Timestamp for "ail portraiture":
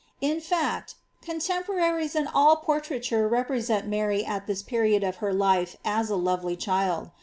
2.35-3.27